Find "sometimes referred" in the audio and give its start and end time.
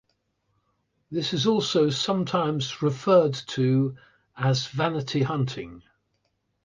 1.91-3.35